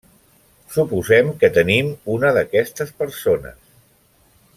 Suposem 0.75 1.29
que 1.43 1.49
tenim 1.57 1.91
una 2.13 2.31
d'aquestes 2.39 2.95
persones. 3.03 3.61